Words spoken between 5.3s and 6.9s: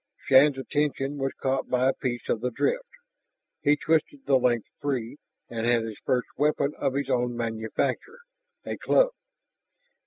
and had his first weapon